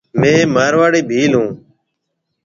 ميه 0.19 0.41
مارواڙي 0.53 1.01
ڀيل 1.09 1.31
هون۔ 1.37 1.49